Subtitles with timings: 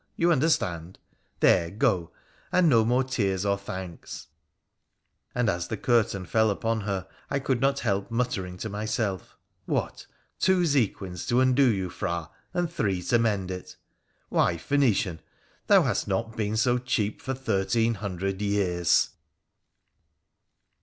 [0.15, 0.97] You understand?
[1.41, 2.09] There, go!
[2.51, 4.29] and no more tears or thanks,'
[5.35, 10.07] and, as the curtain fell upon her, I could not help muttering to myself,' What!
[10.39, 13.75] two zequins to undo you, Phra, and three to mend it?
[14.29, 15.21] Why, Phoenician,
[15.67, 19.11] thou hast not been so cheap for thirteen hundred years